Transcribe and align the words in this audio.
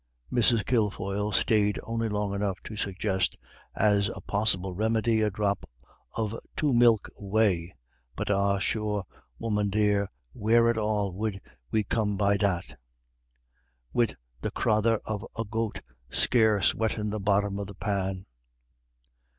Mrs. 0.33 0.65
Kilfoyle 0.65 1.31
stayed 1.31 1.79
only 1.83 2.09
long 2.09 2.33
enough 2.33 2.59
to 2.63 2.75
suggest, 2.75 3.37
as 3.75 4.09
a 4.09 4.19
possible 4.19 4.73
remedy, 4.73 5.21
a 5.21 5.29
drop 5.29 5.63
of 6.15 6.33
two 6.57 6.73
milk 6.73 7.07
whey. 7.19 7.75
"But 8.15 8.31
ah, 8.31 8.57
sure, 8.57 9.03
woman 9.37 9.69
dear, 9.69 10.09
where 10.33 10.69
at 10.71 10.77
all 10.79 11.15
'ud 11.23 11.39
we 11.69 11.83
come 11.83 12.17
by 12.17 12.37
that, 12.37 12.79
wid 13.93 14.15
the 14.41 14.49
crathur 14.49 14.99
of 15.05 15.23
a 15.37 15.45
goat 15.45 15.81
scarce 16.09 16.73
wettin' 16.73 17.11
the 17.11 17.19
bottom 17.19 17.59
of 17.59 17.67
the 17.67 17.75
pan?" 17.75 18.25